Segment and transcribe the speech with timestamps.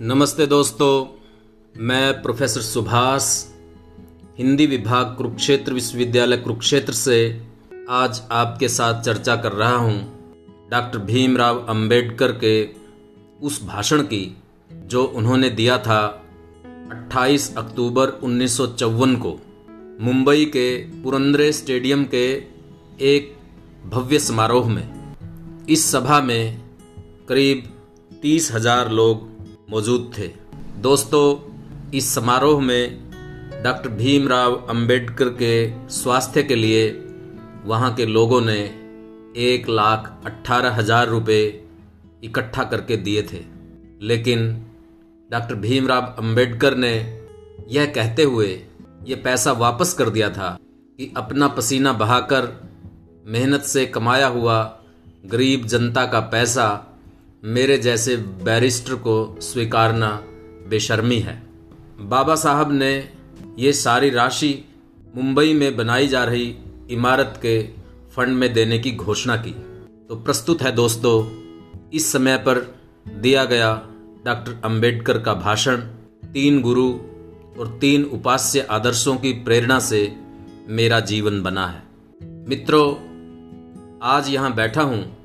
[0.00, 1.06] नमस्ते दोस्तों,
[1.74, 3.26] मैं प्रोफेसर सुभाष,
[4.38, 7.44] हिंदी विभाग कुरुक्षेत्र विश्वविद्यालय कुरुक्षेत्र से
[7.90, 12.68] आज आपके साथ चर्चा कर रहा हूँ डॉक्टर भीमराव अंबेडकर के
[13.42, 14.36] उस भाषण की,
[14.70, 16.00] जो उन्होंने दिया था
[16.92, 19.36] 28 अक्टूबर उन्नीस सौ चौवन को,
[20.00, 22.26] मुंबई के पुरंदरे स्टेडियम के
[23.04, 23.34] एक
[23.86, 26.60] भव्य समारोह में। इस सभा में
[27.28, 27.64] करीब
[28.22, 29.35] तीस हज़ार लोग
[29.68, 30.26] मौजूद थे।
[30.82, 31.24] दोस्तों,
[31.94, 35.54] इस समारोह में डॉक्टर भीमराव अंबेडकर के
[35.90, 36.88] स्वास्थ्य के लिए
[37.64, 38.58] वहाँ के लोगों ने
[39.36, 41.42] एक लाख अट्ठारह हज़ार रुपये
[42.24, 43.40] इकट्ठा करके दिए थे।
[44.02, 44.48] लेकिन
[45.30, 46.94] डॉक्टर भीमराव अंबेडकर ने
[47.68, 48.48] यह कहते हुए
[49.06, 50.56] ये पैसा वापस कर दिया था
[50.98, 52.52] कि अपना पसीना बहाकर
[53.26, 54.62] मेहनत से कमाया हुआ
[55.26, 56.68] गरीब जनता का पैसा
[57.46, 60.22] मेरे जैसे बैरिस्टर को स्वीकारना
[60.68, 61.42] बेशर्मी है।
[62.00, 63.08] बाबा साहब ने
[63.58, 64.64] ये सारी राशि
[65.16, 66.56] मुंबई में बनाई जा रही
[66.90, 67.62] इमारत के
[68.16, 69.50] फंड में देने की घोषणा की।
[70.08, 71.30] तो प्रस्तुत है दोस्तों,
[71.90, 72.76] इस समय पर
[73.08, 73.88] दिया गया
[74.24, 75.76] डॉक्टर अंबेडकर का भाषण
[76.24, 76.92] तीन गुरु
[77.60, 80.16] और तीन उपास्य आदर्शों की प्रेरणा से
[80.68, 81.82] मेरा जीवन बना है।
[82.48, 82.94] मित्रों,
[84.02, 85.15] आज यहाँ बैठा हूँ।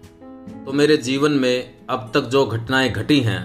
[0.41, 3.41] तो मेरे जीवन में अब तक जो घटनाएँ घटी हैं,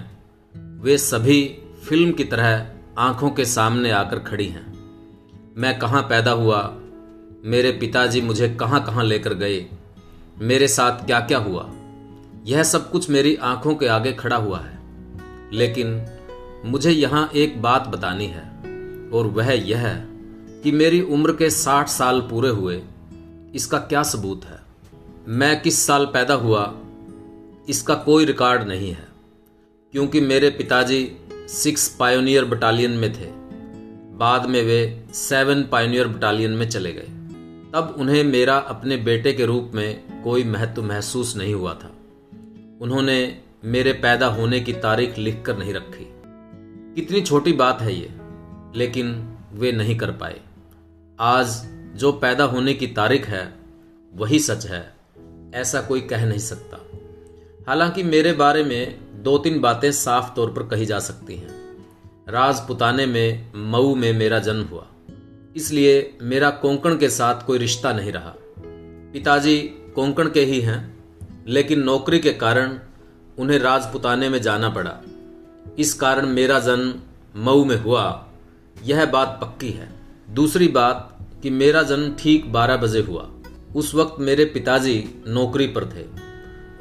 [0.80, 1.42] वे सभी
[1.88, 2.66] फ़िल्म की तरह
[2.98, 4.74] आँखों के सामने आकर खड़ी हैं।
[5.56, 6.60] मैं कहाँ पैदा हुआ,
[7.44, 9.66] मेरे पिताजी मुझे कहाँ कहाँ लेकर गए,
[10.38, 11.70] मेरे साथ क्या क्या हुआ,
[12.44, 14.78] यह सब कुछ मेरी आँखों के आगे खड़ा हुआ है।
[15.52, 16.06] लेकिन
[16.64, 18.42] मुझे यहाँ एक बात बतानी है,
[19.10, 20.08] और वह यह है
[20.62, 22.82] कि मेरी उम्र के साठ साल पूरे हुए,
[23.54, 24.58] इसका क्या सबूत है?
[25.28, 26.64] मैं किस साल पैदा हुआ
[27.68, 29.06] इसका कोई रिकॉर्ड नहीं है,
[29.94, 31.16] क्योंकि मेरे पिताजी
[31.48, 33.30] सिक्स पायोनियर बटालियन में थे।
[34.16, 37.08] बाद में वे सेवन पायोनियर बटालियन में चले गए।
[37.72, 41.92] तब उन्हें मेरा अपने बेटे के रूप में कोई महत्व महसूस नहीं हुआ था।
[42.80, 46.06] उन्होंने मेरे पैदा होने की तारीख लिख कर नहीं रखी।
[46.94, 48.14] कितनी छोटी बात है ये,
[48.74, 50.40] लेकिन वे नहीं कर पाए।
[51.20, 51.62] आज
[51.96, 53.54] जो पैदा होने की तारीख है,
[54.14, 54.94] वही सच है,
[55.54, 56.85] ऐसा कोई कह नहीं सकता।
[57.68, 61.48] हालाँकि मेरे बारे में दो तीन बातें साफ़ तौर पर कही जा सकती हैं।
[62.28, 64.86] राजपुताने में, मऊ में मेरा जन्म हुआ।
[65.56, 68.34] इसलिए मेरा कोंकण के साथ कोई रिश्ता नहीं रहा।
[69.12, 69.58] पिताजी
[69.94, 71.04] कोंकण के ही हैं,
[71.48, 72.78] लेकिन नौकरी के कारण
[73.38, 74.98] उन्हें राजपुताने में जाना पड़ा।
[75.78, 76.94] इस कारण मेरा जन्म
[77.36, 78.28] मऊ में हुआ।
[78.84, 79.88] यह बात पक्की है।
[80.30, 83.30] दूसरी बात कि मेरा जन्म ठीक बारह बजे हुआ।
[83.76, 86.25] उस वक्त मेरे पिताजी नौकरी पर थे।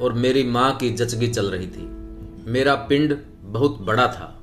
[0.02, 1.88] और मेरी माँ की जचगी चल रही थी।
[2.52, 4.42] मेरा पिंड बहुत बड़ा था।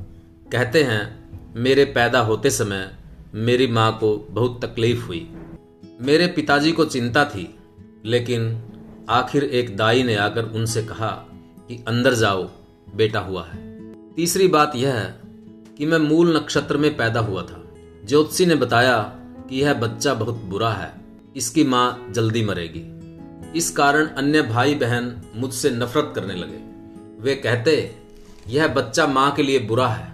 [0.52, 1.22] कहते हैं,
[1.56, 2.90] मेरे पैदा होते समय
[3.34, 5.32] मेरी माँ को बहुत तकलीफ़ हुई।
[6.00, 7.54] मेरे पिताजी को चिंता थी,
[8.04, 8.62] लेकिन
[9.08, 11.10] आखिर एक दाई ने आकर उनसे कहा
[11.68, 12.50] कि अंदर जाओ,
[12.94, 13.82] बेटा हुआ है।
[14.14, 15.20] तीसरी बात यह है
[15.78, 17.64] कि मैं मूल नक्षत्र में पैदा हुआ था।
[18.06, 19.02] ज्योतिषी ने बताया
[19.48, 20.94] कि यह बच्चा बहुत बुरा है,
[21.36, 22.91] इसकी माँ जल्दी मरेगी।
[23.56, 26.58] इस कारण अन्य भाई बहन मुझसे नफरत करने लगे।
[27.22, 27.94] वे कहते,
[28.48, 30.12] यह बच्चा माँ के लिए बुरा है।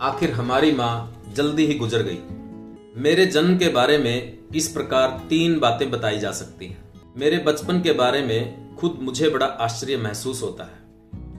[0.00, 2.18] आखिर हमारी माँ जल्दी ही गुजर गई।
[3.02, 7.80] मेरे जन्म के बारे में इस प्रकार तीन बातें बताई जा सकती हैं। मेरे बचपन
[7.80, 10.80] के बारे में खुद मुझे बड़ा आश्चर्य महसूस होता है।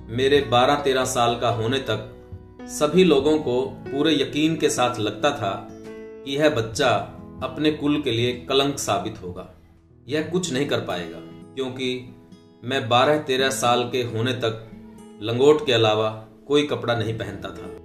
[0.08, 2.30] मेरे 12-13 साल का होने तक
[2.62, 5.68] सभी लोगों को पूरे यकीन के साथ लगता था
[6.26, 6.90] कि यह बच्चा
[7.44, 9.50] अपने कुल के लिए कलंक साबित होगा।
[10.08, 12.16] यह कुछ नहीं कर पाएगा। क्योंकि
[12.64, 14.72] मैं बारह तेरह साल के होने तक
[15.22, 17.80] लंगोट के अलावा कोई कपड़ा नहीं पहनता था।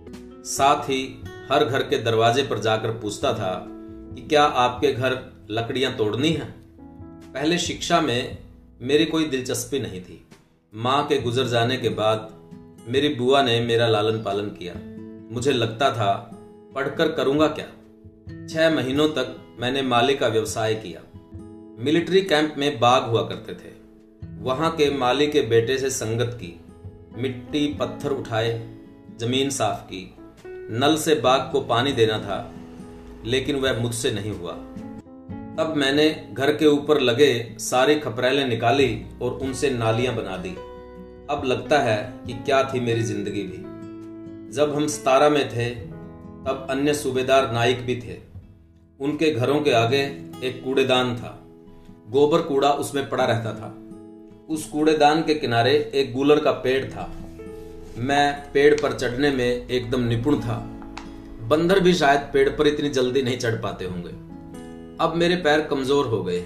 [0.45, 5.97] साथ ही हर घर के दरवाजे पर जाकर पूछता था कि क्या आपके घर लकड़ियाँ
[5.97, 6.51] तोड़नी हैं?
[7.33, 8.39] पहले शिक्षा में
[8.81, 10.27] मेरी कोई दिलचस्पी नहीं थी।
[10.75, 12.33] माँ के गुजर जाने के बाद
[12.89, 14.75] मेरी बुआ ने मेरा लालन पालन किया।
[15.35, 16.31] मुझे लगता था,
[16.75, 17.67] पढ़कर करूँगा क्या?
[18.47, 21.01] छह महीनों तक मैंने माली का व्यवसाय किया।
[21.79, 23.73] मिलिट्री कैंप में बाग हुआ करते थे।
[24.41, 26.61] वहाँ के माली के बेटे से संगत की,
[27.19, 28.69] मिट्टी पत्थर उठाए,
[29.21, 32.55] ज़मीन साफ़ की। नल से बाग को पानी देना था,
[33.25, 34.53] लेकिन वह मुझसे नहीं हुआ।
[35.59, 40.57] तब मैंने घर के ऊपर लगे सारी खपरेलें निकाली और उनसे नालियाँ बना दी।
[41.31, 43.63] अब लगता है कि क्या थी मेरी ज़िंदगी भी।
[44.53, 48.19] जब हम सतारा में थे, तब अन्य सूबेदार नाइक भी थे।
[49.01, 50.03] उनके घरों के आगे
[50.45, 51.43] एक कूड़ेदान था।
[52.07, 53.75] गोबर कूड़ा उसमें पड़ा रहता था।
[54.49, 57.11] उस कूड़ेदान के किनारे एक गूलर का पेड़ था।
[57.99, 60.59] मैं पेड़ पर चढ़ने में एकदम निपुण था।
[61.49, 64.11] बंदर भी शायद पेड़ पर इतनी जल्दी नहीं चढ़ पाते होंगे।
[65.01, 66.45] अब मेरे पैर कमज़ोर हो गए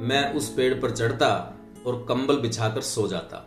[0.00, 1.30] मैं उस पेड़ पर चढ़ता
[1.86, 3.46] और कंबल बिछाकर सो जाता।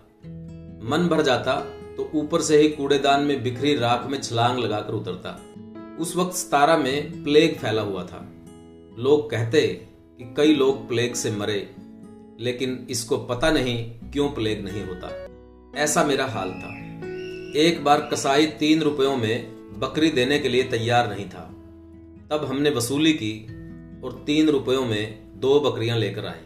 [0.84, 1.56] मन भर जाता
[1.98, 5.39] तो ऊपर से ही कूड़ेदान में बिखरी राख में छलांग लगाकर उतरता।
[6.00, 8.25] उस वक्त सतारा में प्लेग फैला हुआ था।
[9.00, 9.62] लोग कहते
[10.21, 11.75] कि कई लोग प्लेग से मरे,
[12.39, 15.27] लेकिन इसको पता नहीं क्यों प्लेग नहीं होता।
[15.79, 16.68] ऐसा मेरा हाल था।
[17.59, 21.56] एक बार कसाई तीन रुपयों में बकरी देने के लिए तैयार नहीं था।
[22.29, 23.45] तब हमने वसूली की
[24.03, 26.45] और तीन रुपयों में दो बकरियाँ लेकर आए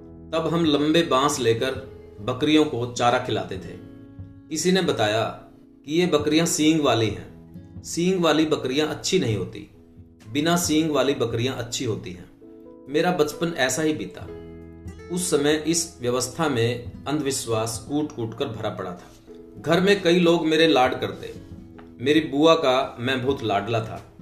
[0.00, 1.74] तब हम लंबे बाँस लेकर
[2.20, 3.76] बकरियों को चारा खिलाते थे।
[4.50, 5.24] किसी ने बताया
[5.86, 7.28] कि ये बकरियाँ सींग वाली हैं।
[7.82, 9.70] सींग वाली बकरियाँ अच्छी नहीं होती।
[10.32, 12.37] बिना सींग वाली बकरियाँ अच्छी होती हैं।
[12.88, 14.20] मेरा बचपन ऐसा ही बीता।
[15.14, 19.10] उस समय इस व्यवस्था में अंधविश्वास कूट कूट कर भरा पड़ा था।
[19.60, 21.34] घर में कई लोग मेरे लाड करते।
[22.00, 24.12] मेरी बुआ का मैं बहुत लाडला था।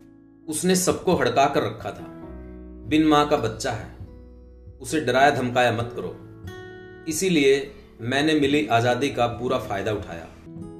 [0.48, 2.06] उसने सबको हड़का कर रखा था।
[2.88, 3.96] बिन माँ का बच्चा है।
[4.80, 6.16] उसे डराया धमकाया मत करो।
[7.08, 10.26] इसीलिए मैंने मिली आज़ादी का पूरा फ़ायदा उठाया।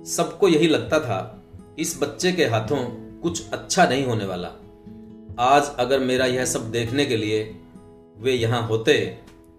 [0.05, 1.43] सबको यही लगता था,
[1.79, 2.85] इस बच्चे के हाथों
[3.21, 4.49] कुछ अच्छा नहीं होने वाला।
[5.39, 7.61] आज अगर मेरा यह सब देखने के लिए
[8.17, 8.95] वे यहाँ होते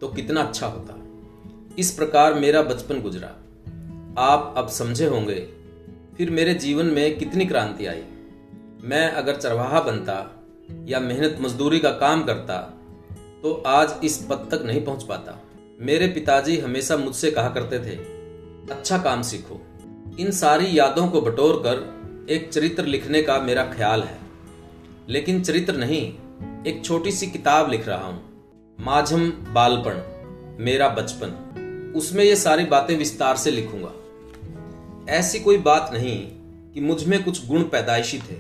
[0.02, 0.94] तो कितना अच्छा होता।
[1.80, 3.28] इस प्रकार मेरा बचपन गुजरा।
[4.22, 5.40] आप अब समझे होंगे,
[6.18, 8.04] फिर मेरे जीवन में कितनी क्रांति आई।
[8.84, 10.16] मैं अगर चरवाहा बनता
[10.86, 12.58] या मेहनत मजदूरी का काम करता
[13.44, 15.40] तो आज इस पद तक नहीं पहुँच पाता।
[15.82, 17.96] मेरे पिताजी हमेशा मुझसे कहा करते थे
[18.72, 19.62] अच्छा काम सीखो।
[20.20, 24.18] इन सारी यादों को बटोर कर एक चरित्र लिखने का मेरा ख्याल है।
[25.10, 26.02] लेकिन चरित्र नहीं,
[26.68, 28.27] एक छोटी सी किताब लिख रहा हूँ।
[28.80, 30.00] माझम बालपण,
[30.64, 33.94] मेरा बचपन। उसमें ये सारी बातें विस्तार से लिखूँगा।
[35.10, 36.18] ऐसी कोई बात नहीं
[36.74, 38.36] कि मुझमें कुछ गुण पैदाइशी थे,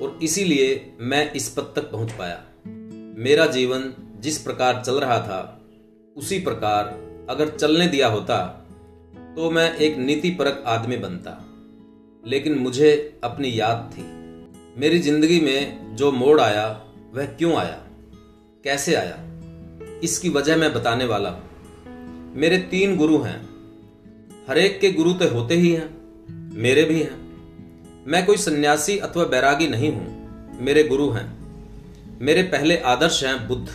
[0.00, 2.40] और इसीलिए मैं इस पद तक पहुँच पाया।
[3.18, 5.60] मेरा जीवन जिस प्रकार चल रहा था,
[6.16, 6.96] उसी प्रकार
[7.30, 8.64] अगर चलने दिया होता
[9.36, 11.44] तो मैं एक नीति परक आदमी बनता।
[12.24, 14.02] लेकिन मुझे अपनी याद थी।
[14.80, 16.66] मेरी ज़िंदगी में जो मोड़ आया,
[17.14, 17.80] वह क्यों आया?
[18.64, 19.24] कैसे आया?
[20.04, 23.40] इसकी वजह मैं बताने वाला। हूँ मेरे तीन गुरु हैं।
[24.48, 25.88] हरेक के गुरु तो होते ही हैं,
[26.54, 27.16] मेरे भी हैं।
[28.06, 31.26] मैं कोई सन्यासी अथवा बैरागी नहीं हूँ, मेरे गुरु हैं।
[32.20, 33.68] मेरे पहले आदर्श हैं बुद्ध।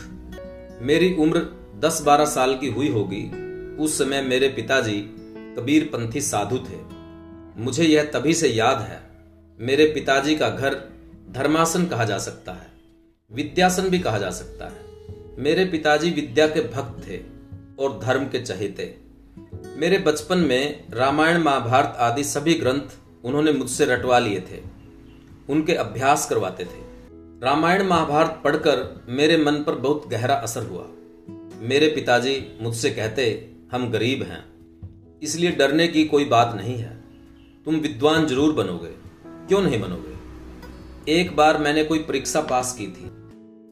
[0.82, 1.40] मेरी उम्र
[1.80, 3.24] 10-12 साल की हुई होगी।
[3.76, 5.00] उस समय मेरे पिताजी
[5.58, 6.82] कबीर पंथी साधु थे।
[7.58, 9.02] मुझे यह तभी से याद है,
[9.60, 10.76] मेरे पिताजी का घर
[11.32, 12.68] धर्मासन कहा जा सकता है,
[13.32, 14.93] विद्यासन भी कहा जा सकता है।
[15.40, 17.20] मेरे पिताजी विद्या के भक्त थे
[17.80, 18.98] और धर्म के चहेते।
[19.76, 22.82] मेरे बचपन में रामायण, महाभारत आदि सभी ग्रंथ
[23.24, 24.62] उन्होंने मुझसे रटवा लिए थे।
[25.50, 26.84] उनके अभ्यास करवाते थे।
[27.44, 30.88] रामायण, महाभारत पढ़कर मेरे मन पर बहुत गहरा असर हुआ।
[31.60, 34.46] मेरे पिताजी मुझसे कहते, हम गरीब हैं।
[35.24, 37.04] इसलिए डरने की कोई बात नहीं है।
[37.66, 38.92] तुम विद्वान ज़रूर बनोगे।
[39.48, 40.14] क्यों नहीं बनोगे?
[41.12, 43.23] एक बार मैंने कोई परीक्षा पास की थी।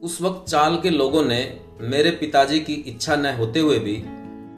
[0.02, 4.02] उस वक्त चाल के लोगों ने मेरे पिताजी की इच्छा न होते हुए भी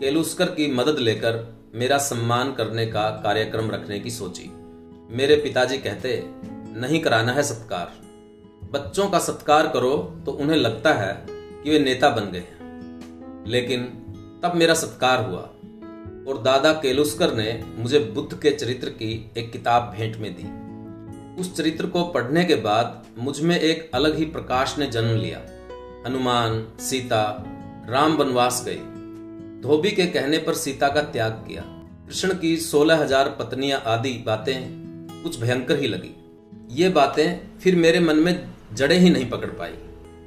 [0.00, 4.50] केलुस्कर की मदद लेकर मेरा सम्मान करने का कार्यक्रम रखने की सोची।
[5.10, 6.24] मेरे पिताजी कहते,
[6.80, 7.92] नहीं कराना है सत्कार।
[8.72, 13.82] बच्चों का सत्कार करो तो उन्हें लगता है कि वे नेता बन गए हैं। लेकिन
[14.42, 15.50] तब मेरा सत्कार हुआ
[16.28, 20.63] और दादा केलुस्कर ने मुझे बुद्ध के चरित्र की एक किताब भेंट में दी।
[21.38, 25.40] उस चरित्र को पढ़ने के बाद मुझमें एक अलग ही प्रकाश ने जन्म लिया।
[26.06, 27.44] हनुमान, सीता,
[27.88, 28.76] राम वनवास गए।
[29.62, 31.62] धोबी के कहने पर सीता का त्याग किया।
[32.06, 34.54] कृष्ण की सोलह हज़ार पत्नियाँ आदि बातें
[35.22, 36.14] कुछ भयंकर ही लगी।
[36.70, 39.74] ये बातें फिर मेरे मन में जड़े ही नहीं पकड़ पाई।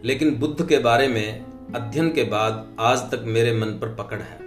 [0.05, 1.45] लेकिन बुद्ध के बारे में,
[1.75, 4.39] अध्ययन के बाद आज तक मेरे मन पर पकड़ है।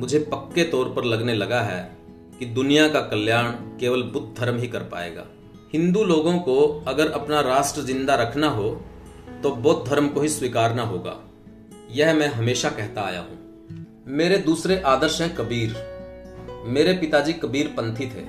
[0.00, 1.96] मुझे पक्के तौर पर लगने लगा है
[2.38, 5.26] कि दुनिया का कल्याण केवल बुद्ध धर्म ही कर पाएगा।
[5.74, 8.68] हिंदू लोगों को अगर अपना राष्ट्र ज़िंदा रखना हो
[9.42, 11.14] तो बौद्ध धर्म को ही स्वीकारना होगा।
[11.90, 15.74] यह मैं हमेशा कहता आया हूँ। मेरे दूसरे आदर्श हैं कबीर।
[16.66, 18.24] मेरे पिताजी कबीर पंथी थे।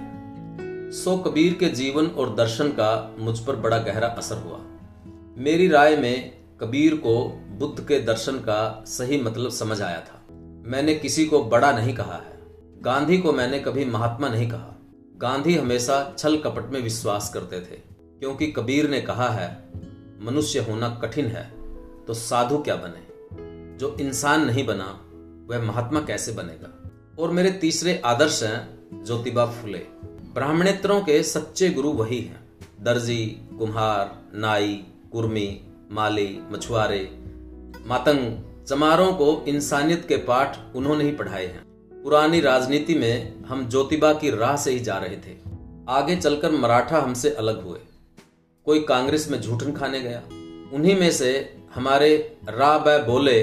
[0.92, 4.60] सो कबीर के जीवन और दर्शन का मुझ पर बड़ा गहरा असर हुआ।
[5.38, 7.18] मेरी राय में कबीर को
[7.60, 10.22] बुद्ध के दर्शन का सही मतलब समझ आया था।
[10.68, 12.40] मैंने किसी को बड़ा नहीं कहा है।
[12.82, 14.72] गांधी को मैंने कभी महात्मा नहीं कहा।
[15.18, 17.80] गांधी हमेशा छल कपट में विश्वास करते थे,
[18.20, 19.70] क्योंकि कबीर ने कहा है,
[20.22, 21.52] मनुष्य होना कठिन है
[22.06, 23.04] तो साधु क्या बने?
[23.78, 25.02] जो इंसान नहीं बना,
[25.50, 26.92] वह महात्मा कैसे बनेगा?
[27.20, 29.86] और मेरे तीसरे आदर्श हैं, ज्योतिबा फुले।
[30.34, 32.40] ब्राह्मणेत्रों के सच्चे गुरु वही हैं।
[32.82, 33.26] दर्जी,
[33.60, 37.04] कुम्हार, नाई, कुर्मी, माली, मछुआरे,
[37.86, 41.65] मातंग, चमारों को इंसानियत के पाठ उन्होंने ही पढ़ाए हैं।
[42.06, 45.38] पुरानी राजनीति में हम ज्योतिबा की राह से ही जा रहे थे।
[45.90, 47.80] आगे चलकर मराठा हमसे अलग हुए।
[48.66, 50.20] कोई कांग्रेस में झूठन खाने गया।
[50.74, 53.42] उन्हीं में से हमारे रा बै बोले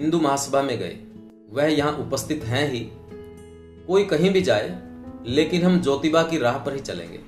[0.00, 0.98] हिंदू महासभा में गए।
[1.50, 2.90] वह यहाँ उपस्थित हैं ही।
[3.86, 4.82] कोई कहीं भी जाए,
[5.26, 7.20] लेकिन हम ज्योतिबा की राह पर ही चलेंगे।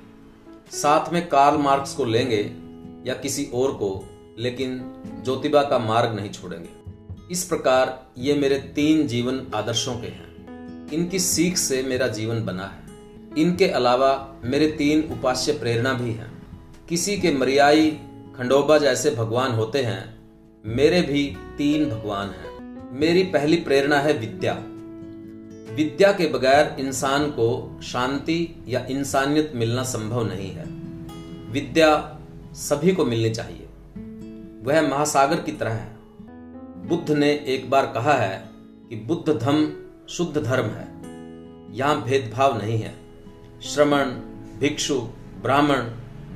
[0.70, 2.52] साथ में कार्ल मार्क्स को लेंगे
[3.10, 6.68] या किसी और को, लेकिन ज्योतिबा का मार्ग नहीं छोड़ेंगे।
[7.30, 10.27] इस प्रकार ये मेरे तीन जीवन आदर्शों के हैं।
[10.92, 12.88] इनकी सीख से मेरा जीवन बना है।
[13.38, 16.42] इनके अलावा मेरे तीन उपास्य प्रेरणा भी हैं।
[16.88, 17.90] किसी के मरियाई
[18.36, 20.18] खंडोबा जैसे भगवान होते हैं,
[20.66, 22.48] मेरे भी तीन भगवान हैं।
[23.00, 24.52] मेरी पहली प्रेरणा है विद्या।
[25.74, 30.64] विद्या के बगैर इंसान को शांति या इंसानियत मिलना संभव नहीं है।
[31.52, 32.20] विद्या
[32.52, 33.66] सभी को मिलनी चाहिए।
[34.62, 35.96] वह महासागर की तरह है।
[36.88, 38.48] बुद्ध ने एक बार कहा है
[38.90, 40.88] कि बुद्ध धम शुद्ध धर्म है।
[41.76, 42.94] यहाँ भेदभाव नहीं है।
[43.62, 44.04] श्रमण,
[44.60, 44.94] भिक्षु,
[45.42, 45.78] ब्राह्मण,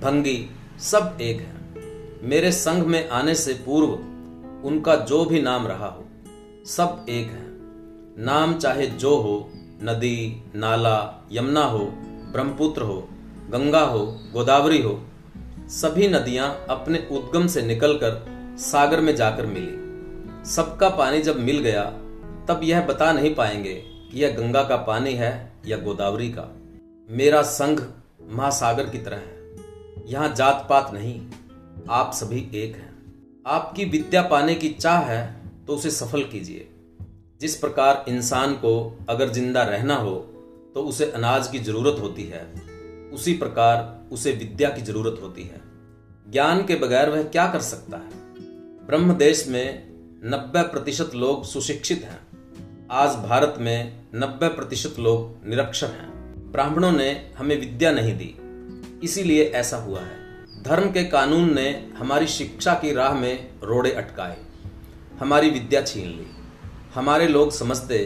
[0.00, 0.50] भंगी
[0.80, 1.54] सब एक है।
[2.28, 3.92] मेरे संघ में आने से पूर्व
[4.68, 6.04] उनका जो भी नाम रहा हो,
[6.66, 7.46] सब एक है।
[8.24, 9.50] नाम चाहे जो हो,
[9.82, 11.84] नदी, नाला, यमुना हो,
[12.32, 13.08] ब्रह्मपुत्र हो,
[13.50, 15.02] गंगा हो, गोदावरी हो,
[15.68, 18.24] सभी नदियाँ अपने उद्गम से निकलकर
[18.58, 19.82] सागर में जाकर मिली।
[20.50, 21.92] सबका पानी जब मिल गया
[22.52, 26.42] तब यह बता नहीं पाएँगे कि यह गंगा का पानी है या गोदावरी का।
[27.08, 27.80] मेरा संघ
[28.30, 31.20] महासागर की तरह है। यहाँ जात पात नहीं,
[31.90, 32.90] आप सभी एक हैं।
[33.46, 35.22] आपकी विद्या पाने की चाह है
[35.66, 36.68] तो उसे सफल कीजिए।
[37.40, 38.72] जिस प्रकार इंसान को
[39.08, 40.14] अगर ज़िंदा रहना हो
[40.74, 42.42] तो उसे अनाज की ज़रूरत होती है।
[43.12, 45.60] उसी प्रकार उसे विद्या की ज़रूरत होती है।
[46.30, 48.20] ज्ञान के बगैर वह क्या कर सकता है?
[48.86, 49.90] ब्रह्म देश में
[50.24, 52.20] नब्बे प्रतिशत लोग सुशिक्षित हैं।
[52.90, 58.34] आज भारत में नब्बे प्रतिशत लोग निरक्षर हैं। ब्राह्मणों ने हमें विद्या नहीं दी,
[59.02, 64.36] इसीलिए ऐसा हुआ है। धर्म के कानून ने हमारी शिक्षा की राह में रोड़े अटकाए,
[65.20, 66.26] हमारी विद्या छीन ली।
[66.94, 67.98] हमारे लोग समझते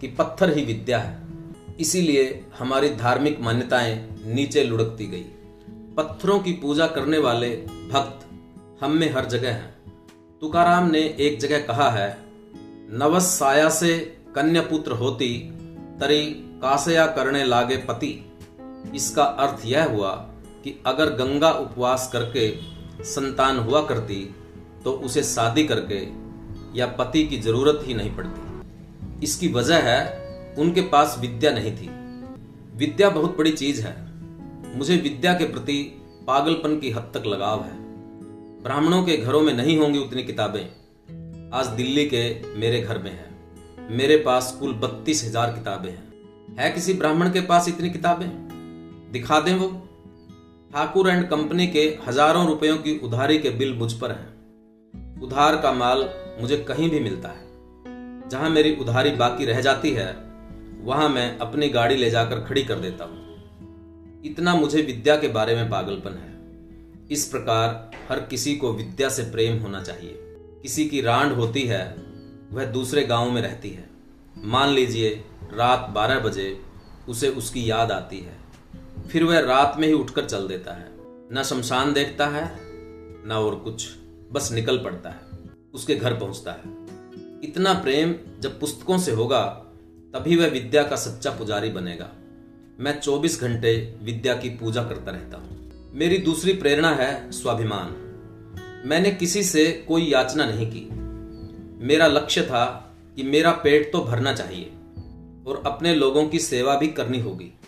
[0.00, 1.18] कि पत्थर ही विद्या है,
[1.80, 3.94] इसीलिए हमारी धार्मिक मान्यताएँ
[4.26, 5.24] नीचे लुढ़कती गई।
[5.96, 7.56] पत्थरों की पूजा करने वाले
[7.90, 8.26] भक्त
[8.84, 9.74] हम में हर जगह हैं।
[10.40, 12.16] तुकाराम ने एक जगह कहा है
[12.90, 13.94] नवस साया से
[14.34, 15.52] कन्या पुत्र होती,
[16.00, 16.26] तरी
[16.62, 18.32] कासया करने लागे पति।
[18.94, 20.10] इसका अर्थ यह हुआ
[20.64, 22.56] कि अगर गंगा उपवास करके
[23.04, 24.34] संतान हुआ करती
[24.84, 26.08] तो उसे शादी करके
[26.78, 28.40] या पति की ज़रूरत ही नहीं पड़ती।
[29.24, 30.24] इसकी वजह है,
[30.58, 31.88] उनके पास विद्या नहीं थी।
[32.76, 34.12] विद्या बहुत बड़ी चीज़ है।
[34.78, 37.78] मुझे विद्या के प्रति पागलपन की हद तक लगाव है।
[38.62, 40.66] ब्राह्मणों के घरों में नहीं होंगी उतनी किताबें।
[41.50, 43.33] आज दिल्ली के मेरे घर में है।
[43.90, 48.28] मेरे पास कुल बत्तीस हज़ार किताबें हैं। है किसी ब्राह्मण के पास इतनी किताबें?
[49.12, 49.68] दिखा दें वो।
[50.72, 55.72] ठाकुर एंड कंपनी के हज़ारों रुपयों की उधारी के बिल मुझ पर हैं। उधार का
[55.72, 56.08] माल
[56.40, 60.16] मुझे कहीं भी मिलता है। जहाँ मेरी उधारी बाकी रह जाती है,
[60.80, 65.56] वहाँ मैं अपनी गाड़ी ले जाकर खड़ी कर देता हूँ। इतना मुझे विद्या के बारे
[65.56, 70.18] में पागलपन है। इस प्रकार हर किसी को विद्या से प्रेम होना चाहिए।
[70.62, 72.13] किसी की रांड होती है
[72.52, 73.90] वह दूसरे गाँव में रहती है।
[74.38, 75.24] मान लीजिए,
[75.54, 76.60] रात बारह बजे
[77.08, 78.38] उसे उसकी याद आती है।
[79.10, 80.88] फिर वह रात में ही उठकर चल देता है।
[81.32, 82.58] न शमशान देखता है,
[83.26, 83.88] न और कुछ।
[84.32, 85.20] बस निकल पड़ता है।
[85.74, 86.60] उसके घर पहुँचता है।
[87.44, 89.44] इतना प्रेम जब पुस्तकों से होगा,
[90.14, 92.10] तभी वह विद्या का सच्चा पुजारी बनेगा।
[92.80, 98.00] मैं 24 घंटे विद्या की पूजा करता रहता हूँ। मेरी दूसरी प्रेरणा है स्वाभिमान।
[98.86, 101.03] मैंने किसी से कोई याचना नहीं की।
[101.84, 104.70] मेरा लक्ष्य था कि मेरा पेट तो भरना चाहिए
[105.46, 107.58] और अपने लोगों की सेवा भी करनी होगी।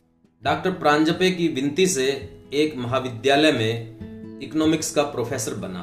[0.44, 3.96] डॉक्टर प्रांजपे की विनती से एक महाविद्यालय में
[4.42, 5.82] इकोनॉमिक्स का प्रोफेसर बना।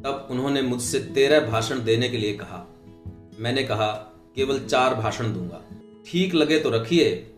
[0.00, 2.74] तब उन्होंने मुझसे तेरह भाषण देने के लिए कहा।
[3.38, 3.92] मैंने कहा,
[4.36, 5.64] केवल चार भाषण दूँगा।
[6.06, 7.30] ठीक लगे तो रखिए,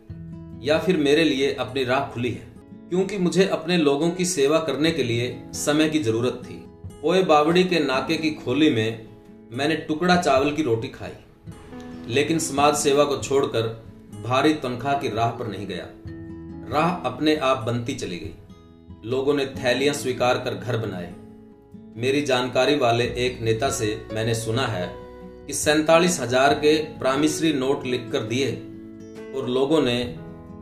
[0.63, 2.47] या फिर मेरे लिए अपनी राह खुली है।
[2.89, 6.65] क्योंकि मुझे अपने लोगों की सेवा करने के लिए समय की ज़रूरत थी।
[7.05, 9.10] ओए बावड़ी के नाके की खोली में
[9.51, 11.13] मैंने टुकड़ा चावल की रोटी खाई,
[12.09, 13.63] लेकिन समाज सेवा को छोड़कर
[14.25, 15.87] भारी तनख्वाह की राह पर नहीं गया।
[16.73, 18.35] राह अपने आप बनती चली गई।
[19.05, 21.13] लोगों ने थैलियाँ स्वीकार कर घर बनाए।
[21.97, 24.87] मेरी जानकारी वाले एक नेता से मैंने सुना है
[25.47, 28.53] कि सैतालीस हज़ार के प्रामिसरी नोट लिखकर दिए
[29.37, 29.99] और लोगों ने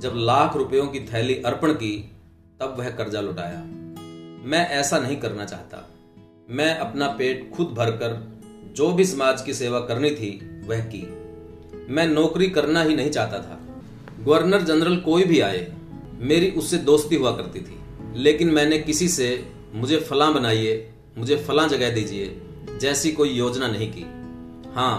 [0.03, 1.95] जब लाख रुपयों की थैली अर्पण की,
[2.61, 3.63] तब वह कर्जा लुटाया।
[4.45, 5.87] मैं ऐसा नहीं करना चाहता।
[6.51, 8.17] मैं अपना पेट खुद भरकर
[8.79, 11.01] जो भी समाज की सेवा करनी थी, वह की।
[11.89, 13.61] मैं नौकरी करना ही नहीं चाहता था।
[14.25, 15.73] गवर्नर जनरल कोई भी आए,
[16.21, 17.77] मेरी उससे दोस्ती हुआ करती थी।
[18.17, 22.41] लेकिन मैंने किसी से, मुझे फलां बनाइए, मुझे फलां जगह दीजिए,
[22.81, 24.03] जैसी कोई योजना नहीं की।
[24.75, 24.99] हाँ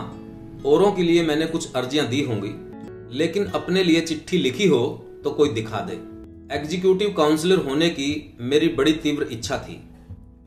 [0.66, 2.54] औरों के लिए मैंने कुछ अर्जियाँ दी होंगी,
[3.18, 5.94] लेकिन अपने लिए चिट्ठी लिखी हो तो कोई दिखा दे।
[6.56, 9.82] एग्जीक्यूटिव काउंसलर होने की मेरी बड़ी तीव्र इच्छा थी।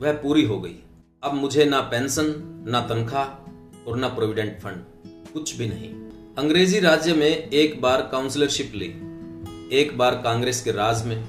[0.01, 0.75] वह पूरी हो गई।
[1.23, 2.33] अब मुझे ना पेंशन,
[2.67, 4.81] ना तनख्वाह और ना प्रोविडेंट फंड,
[5.33, 5.89] कुछ भी नहीं।
[6.37, 8.87] अंग्रेज़ी राज्य में एक बार काउंसलरशिप ली,
[9.77, 11.23] एक बार कांग्रेस के राज में,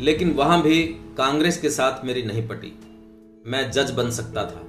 [0.00, 0.82] लेकिन वहाँ भी
[1.16, 2.72] कांग्रेस के साथ मेरी नहीं पटी।
[3.46, 4.64] मैं जज बन सकता था,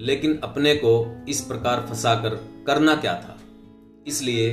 [0.00, 0.94] लेकिन अपने को
[1.28, 3.38] इस प्रकार फंसाकर करना क्या था?
[4.06, 4.50] इसलिए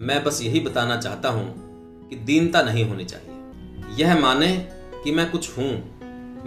[0.00, 4.56] मैं बस यही बताना चाहता हूँ कि दीनता नहीं होनी चाहिए। यह माने
[5.04, 5.97] कि मैं कुछ हूँ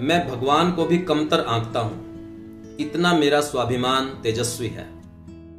[0.02, 4.88] मैं भगवान को भी कमतर आंकता हूँ। इतना मेरा स्वाभिमान तेजस्वी है।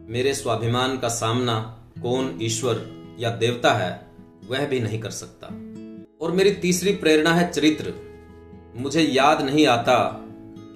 [0.08, 4.06] मेरे स्वाभिमान का सामना कौन ईश्वर या देवता है,
[4.48, 5.46] वह भी नहीं कर सकता।
[6.20, 7.94] और मेरी तीसरी प्रेरणा है चरित्र।
[8.76, 10.26] मुझे याद नहीं आता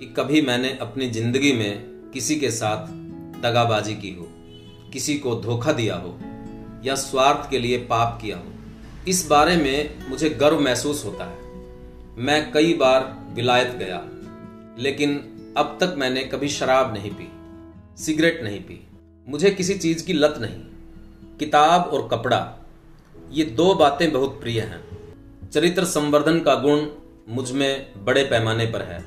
[0.00, 1.82] कि कभी मैंने अपनी ज़िंदगी में
[2.14, 2.86] किसी के साथ
[3.42, 4.28] दगाबाजी की हो,
[4.92, 6.18] किसी को धोखा दिया हो,
[6.84, 8.52] या स्वार्थ के लिए पाप किया हो।
[9.08, 11.45] इस बारे में मुझे गर्व महसूस होता है।
[12.18, 14.04] मैं कई बार विलायत गया,
[14.78, 15.16] लेकिन
[15.56, 17.28] अब तक मैंने कभी शराब नहीं पी,
[18.02, 18.86] सिगरेट नहीं पी।
[19.28, 20.60] मुझे किसी चीज़ की लत नहीं।
[21.38, 22.58] किताब और कपड़ा,
[23.30, 24.84] ये दो बातें बहुत प्रिय हैं।
[25.50, 26.86] चरित्र संवर्धन का गुण
[27.28, 29.04] मुझमें बड़े पैमाने पर है।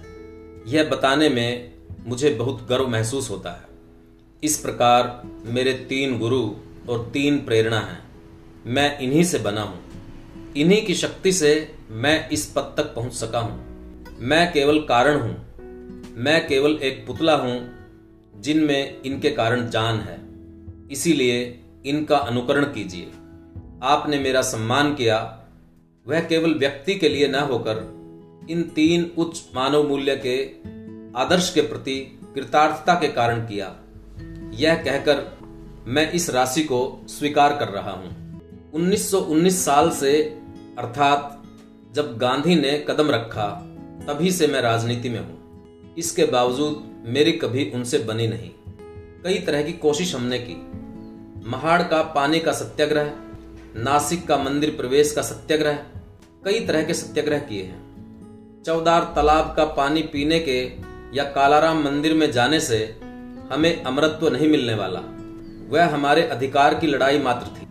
[0.68, 1.74] यह बताने में
[2.08, 3.66] मुझे बहुत गर्व महसूस होता है।
[4.44, 6.52] इस प्रकार मेरे तीन गुरु
[6.90, 8.04] और तीन प्रेरणा हैं।
[8.66, 9.80] मैं इन्हीं से बना हूँ।
[10.58, 13.70] इन्हीं की शक्ति से मैं इस पद तक पहुँच सका हूँ।
[14.20, 15.46] मैं केवल कारण हूँ।
[16.16, 17.70] मैं केवल एक पुतला हूँ,
[18.40, 20.20] जिनमें इनके कारण जान है।
[20.92, 23.12] इसीलिए इनका अनुकरण कीजिए।
[23.84, 25.44] आपने मेरा सम्मान किया।
[26.08, 28.00] वह केवल व्यक्ति के लिए न होकर
[28.50, 30.46] इन तीन उच्च मानव मूल्य के
[31.20, 33.76] आदर्श के प्रति कृतार्थता के कारण किया।
[34.54, 35.38] यह कहकर
[35.86, 38.42] मैं इस राशि को स्वीकार कर रहा हूँ।
[38.74, 40.40] 1919 साल से,
[40.80, 41.39] अर्थात
[41.96, 43.48] जब गांधी ने कदम रखा,
[44.08, 48.50] तभी से मैं राजनीति में हूँ। इसके बावजूद मेरी कभी उनसे बनी नहीं।
[49.24, 50.56] कई तरह की कोशिश हमने की।
[51.50, 53.12] महाड़ का पानी का सत्याग्रह,
[53.76, 55.74] नासिक का मंदिर प्रवेश का सत्याग्रह,
[56.46, 60.60] कई तरह के सत्याग्रह किए हैं। चौदार तालाब का पानी पीने के
[61.18, 63.00] या कालाराम मंदिर में जाने से
[63.52, 65.00] हमें अमरत्व नहीं मिलने वाला।
[65.70, 67.68] वह हमारे अधिकार की लड़ाई मात्र थी,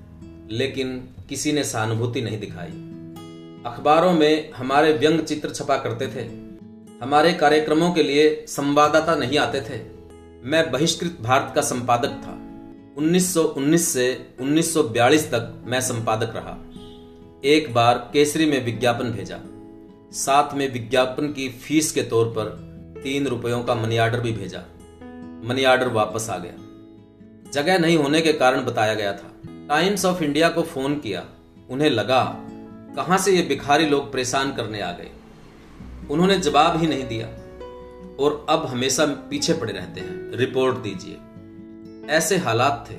[0.57, 2.85] लेकिन किसी ने सहानुभूति नहीं दिखाई।
[3.69, 6.49] अखबारों में हमारे व्यंग चित्र छपा करते थे।
[7.05, 9.81] हमारे कार्यक्रमों के लिए संवाददाता नहीं आते थे।
[10.45, 12.39] मैं बहिष्कृत भारत का संपादक था।
[12.99, 16.59] 1919 से 1942 तक मैं संपादक रहा।
[17.45, 19.39] एक बार केसरी में विज्ञापन भेजा।
[20.13, 22.45] साथ में विज्ञापन की फ़ीस के तौर पर
[23.05, 24.63] तीन रुपयों का मनी आर्डर भी भेजा।
[25.45, 26.53] मनी आर्डर वापस आ गया।
[27.53, 31.25] जगह नहीं होने के कारण बताया गया था। टाइम्स ऑफ़ इंडिया को फ़ोन किया।
[31.71, 32.48] उन्हें लगा
[32.99, 35.11] कहाँ से ये भिखारी लोग परेशान करने आ गए?
[36.11, 37.27] उन्होंने जवाब ही नहीं दिया।
[38.25, 41.19] और अब हमेशा पीछे पड़े रहते हैं। रिपोर्ट दीजिए।
[42.11, 42.95] ऐसे हालात थे।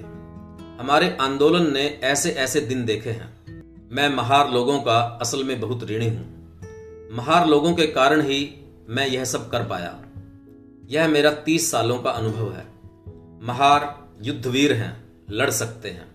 [0.79, 3.33] हमारे आंदोलन ने ऐसे ऐसे दिन देखे हैं।
[3.91, 6.59] मैं महार लोगों का असल में बहुत ऋणी हूँ।
[7.12, 10.01] महार लोगों के कारण ही मैं यह सब कर पाया।
[10.89, 12.65] यह मेरा तीस सालों का अनुभव है।
[13.41, 16.07] महार युद्धवीर हैं, लड़ सकते हैं,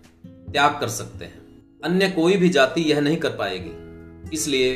[0.51, 1.44] त्याग कर सकते हैं।
[1.85, 4.69] अन्य कोई भी जाति यह नहीं कर पाएगी। इसलिए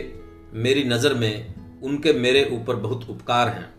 [0.53, 3.69] मेरी नज़र में उनके मेरे ऊपर बहुत उपकार हैं।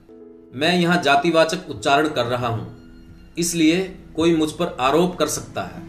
[0.55, 3.83] मैं यहाँ जातिवाचक उच्चारण कर रहा हूँ। इसलिए
[4.17, 5.83] कोई मुझ पर आरोप कर सकता है,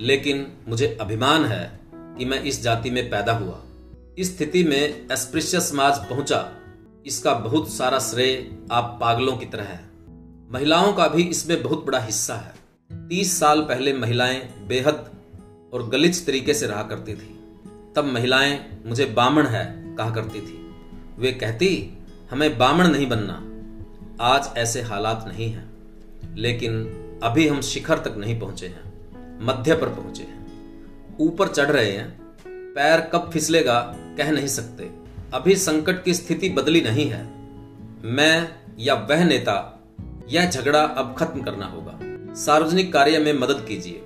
[0.00, 1.80] लेकिन मुझे अभिमान है
[2.18, 3.62] कि मैं इस जाति में पैदा हुआ।
[4.18, 6.52] इस स्थिति में अस्पृश्य समाज पहुँचा।
[7.06, 9.80] इसका बहुत सारा श्रेय आप पागलों की तरह है।
[10.50, 12.54] महिलाओं का भी इसमें बहुत बड़ा हिस्सा है।
[13.08, 15.10] तीस साल पहले महिलाएँ बेहद
[15.72, 17.40] और गलिच तरीके से रहा करती थी।
[17.96, 20.74] तब महिलाएँ, मुझे बामण है, कहा करती थी।
[21.18, 21.98] वे कहती,
[22.30, 23.44] हमें बामण नहीं बनना।
[24.24, 25.68] आज ऐसे हालात नहीं हैं।
[26.34, 26.84] लेकिन
[27.22, 28.92] अभी हम शिखर तक नहीं पहुँचे हैं।
[29.46, 30.38] मध्य पर पहुँचे हैं।
[31.20, 32.20] ऊपर चढ़ रहे हैं।
[32.74, 34.90] पैर कब फिसलेगा कह नहीं सकते।
[35.34, 37.28] अभी संकट की स्थिति बदली नहीं है।
[38.04, 39.84] मैं या वह नेता,
[40.28, 41.98] यह झगड़ा अब खत्म करना होगा।
[42.34, 44.02] सार्वजनिक कार्य में मदद कीजिए।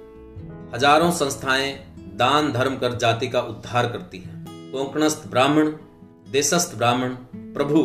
[0.74, 1.72] हज़ारों संस्थाएँ
[2.16, 5.66] दान धर्म कर जाति का उद्धार करती हैं। कोंकणस्थ ब्राह्मण,
[6.30, 7.14] देशस्थ ब्राह्मण,
[7.54, 7.80] प्रभु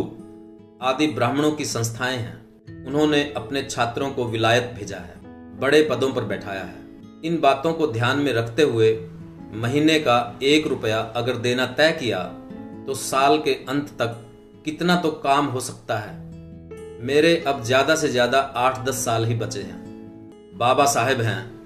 [0.82, 5.16] आदि ब्राह्मणों की संस्थाएँ हैं। उन्होंने अपने छात्रों को विलायत भेजा है,
[5.60, 6.86] बड़े पदों पर बैठाया है।
[7.24, 8.92] इन बातों को ध्यान में रखते हुए
[9.56, 12.24] महीने का एक रुपया अगर देना तय किया
[12.88, 14.16] तो साल के अंत तक
[14.66, 16.16] कितना तो काम हो सकता है।
[17.02, 21.57] मेरे अब ज़्यादा से ज़्यादा आठ दस साल ही बचे हैं। बाबा साहेब हैं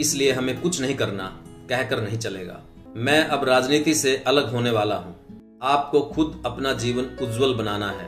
[0.00, 2.60] इसलिए हमें कुछ नहीं करना, कहकर नहीं चलेगा।
[2.96, 5.16] मैं अब राजनीति से अलग होने वाला हूँ।
[5.62, 8.06] आपको खुद अपना जीवन उज्जवल बनाना है।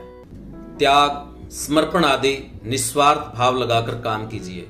[0.78, 4.68] त्याग, समर्पण आदि, निस्वार्थ भाव लगाकर काम कीजिए।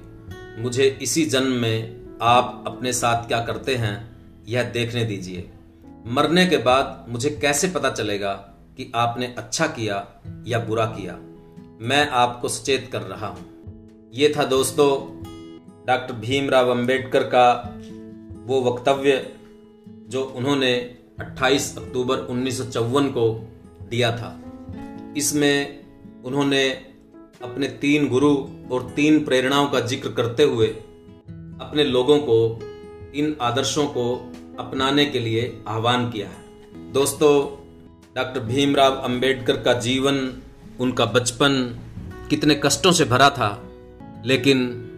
[0.59, 4.16] मुझे इसी जन्म में आप अपने साथ क्या करते हैं,
[4.48, 5.50] यह देखने दीजिए।
[6.07, 8.33] मरने के बाद मुझे कैसे पता चलेगा
[8.77, 10.09] कि आपने अच्छा किया
[10.46, 11.18] या बुरा किया?
[11.81, 13.46] मैं आपको सचेत कर रहा हूँ।
[14.14, 15.24] ये था दोस्तों
[15.87, 17.79] डॉक्टर भीमराव अंबेडकर का
[18.47, 19.35] वो वक्तव्य
[20.09, 23.49] जो उन्होंने 28 अक्टूबर उन्नीस सौ चौवन को
[23.90, 24.40] दिया था।
[25.16, 25.85] इसमें
[26.25, 26.70] उन्होंने
[27.42, 28.37] अपने तीन गुरु
[28.73, 30.66] और तीन प्रेरणाओं का ज़िक्र करते हुए
[31.61, 32.61] अपने लोगों को,
[33.14, 37.35] इन आदर्शों को अपनाने के लिए आह्वान किया है। दोस्तों,
[38.14, 40.42] डॉक्टर भीमराव अंबेडकर का जीवन,
[40.81, 41.81] उनका बचपन
[42.31, 43.62] कितने कष्टों से भरा था,
[44.25, 44.90] लेकिन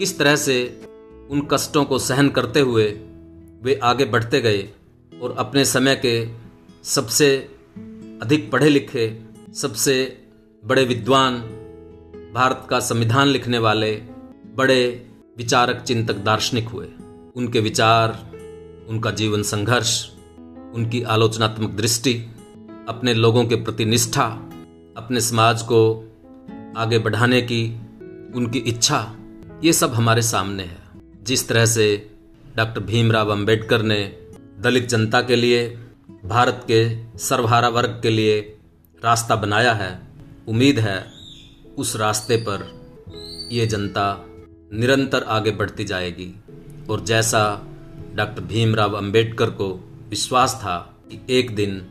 [0.00, 0.80] किस तरह से
[1.30, 2.84] उन कष्टों को सहन करते हुए
[3.62, 4.68] वे आगे बढ़ते गए
[5.22, 6.28] और अपने समय के
[6.84, 7.36] सबसे
[8.22, 9.20] अधिक पढ़े लिखे
[9.54, 10.22] सबसे
[10.64, 11.34] बड़े विद्वान
[12.34, 14.02] भारत का संविधान लिखने वाले
[14.54, 15.06] बड़े
[15.38, 16.86] विचारक चिंतक दार्शनिक हुए।
[17.36, 18.30] उनके विचार,
[18.88, 20.10] उनका जीवन संघर्ष,
[20.74, 22.14] उनकी आलोचनात्मक दृष्टि,
[22.88, 24.26] अपने लोगों के प्रति निष्ठा,
[24.96, 26.08] अपने समाज को
[26.76, 27.80] आगे बढ़ाने की
[28.34, 29.16] उनकी इच्छा
[29.64, 30.78] ये सब हमारे सामने है।
[31.22, 32.10] जिस तरह से
[32.56, 34.16] डॉक्टर भीमराव अंबेडकर ने
[34.60, 35.68] दलित जनता के लिए,
[36.24, 38.40] भारत के सर्वहारा वर्ग के लिए
[39.04, 40.00] रास्ता बनाया है,
[40.48, 41.12] उम्मीद है
[41.78, 42.80] उस रास्ते पर
[43.52, 44.26] ये जनता
[44.72, 46.34] निरंतर आगे बढ़ती जाएगी।
[46.90, 47.66] और जैसा
[48.14, 51.86] डॉक्टर भीमराव अंबेडकर को विश्वास था कि एक दिन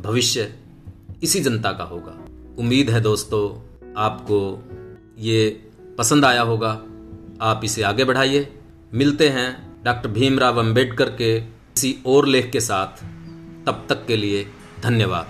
[0.00, 0.58] भविष्य
[1.22, 2.26] इसी जनता का होगा।
[2.58, 4.62] उम्मीद है दोस्तों, आपको
[5.18, 6.82] ये पसंद आया होगा।
[7.42, 8.52] आप इसे आगे बढ़ाइए।
[8.94, 13.02] मिलते हैं डॉक्टर भीमराव अंबेडकर के किसी और लेख के साथ।
[13.66, 14.46] तब तक के लिए
[14.82, 15.26] धन्यवाद।